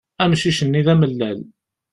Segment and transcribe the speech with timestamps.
[0.23, 1.39] Amcic-nni d amellal.